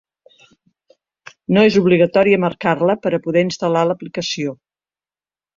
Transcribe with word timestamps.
No 1.57 1.65
és 1.69 1.77
obligatòria 1.83 2.41
marcar-la 2.45 2.97
per 3.05 3.13
a 3.19 3.23
poder 3.29 3.47
instal·lar 3.49 3.85
l’aplicació. 3.91 4.57